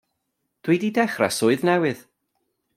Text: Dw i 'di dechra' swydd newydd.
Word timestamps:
Dw 0.63 0.73
i 0.75 0.77
'di 0.79 0.89
dechra' 0.97 1.31
swydd 1.37 1.67
newydd. 1.69 2.03